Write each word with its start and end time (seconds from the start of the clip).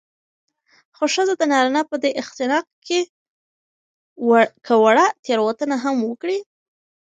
خو 0.95 1.05
ښځه 1.13 1.33
د 1.37 1.43
نارينه 1.51 1.81
په 1.89 1.95
دې 2.03 2.11
اختناق 2.21 2.65
کې 2.85 2.99
که 4.65 4.73
وړه 4.83 5.07
تېروتنه 5.25 5.75
هم 5.83 5.97
وکړي 6.09 6.39